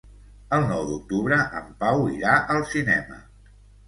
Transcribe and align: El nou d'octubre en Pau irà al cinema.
El 0.55 0.63
nou 0.69 0.79
d'octubre 0.91 1.37
en 1.59 1.67
Pau 1.83 2.01
irà 2.13 2.31
al 2.55 2.65
cinema. 2.71 3.19